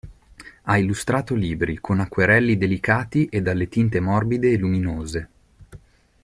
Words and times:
Ha 0.63 0.77
illustrato 0.77 1.35
libri, 1.35 1.77
con 1.79 1.99
acquerelli 1.99 2.57
delicati 2.57 3.27
e 3.27 3.39
dalle 3.39 3.69
tinte 3.69 3.99
morbide 3.99 4.51
e 4.51 4.57
luminose. 4.57 5.29